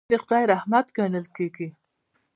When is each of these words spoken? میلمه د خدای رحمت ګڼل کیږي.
میلمه 0.03 0.09
د 0.19 0.21
خدای 0.23 0.43
رحمت 0.53 0.85
ګڼل 0.97 1.25
کیږي. 1.35 1.67